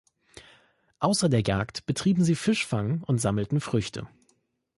[0.97, 4.07] Außer der Jagd betrieben sie Fischfang und sammelten Früchte.